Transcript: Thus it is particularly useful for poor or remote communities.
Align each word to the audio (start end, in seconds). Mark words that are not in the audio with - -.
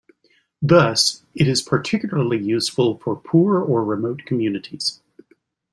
Thus 0.63 1.21
it 1.35 1.47
is 1.47 1.61
particularly 1.61 2.39
useful 2.39 2.97
for 2.97 3.15
poor 3.15 3.59
or 3.59 3.85
remote 3.85 4.23
communities. 4.25 4.99